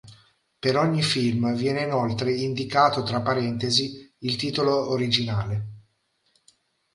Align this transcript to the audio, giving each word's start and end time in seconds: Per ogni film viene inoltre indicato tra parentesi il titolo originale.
Per 0.57 0.75
ogni 0.77 1.03
film 1.03 1.53
viene 1.55 1.83
inoltre 1.83 2.33
indicato 2.33 3.03
tra 3.03 3.21
parentesi 3.21 4.15
il 4.21 4.35
titolo 4.35 4.89
originale. 4.89 5.67